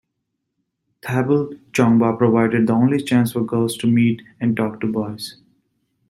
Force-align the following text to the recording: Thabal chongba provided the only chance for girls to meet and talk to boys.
Thabal 1.03 1.59
chongba 1.73 2.17
provided 2.17 2.65
the 2.65 2.73
only 2.73 3.03
chance 3.03 3.33
for 3.33 3.43
girls 3.45 3.77
to 3.77 3.85
meet 3.85 4.23
and 4.39 4.57
talk 4.57 4.81
to 4.81 4.91
boys. 4.91 5.37